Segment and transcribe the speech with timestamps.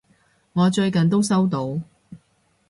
[0.53, 1.79] 我最近都收到！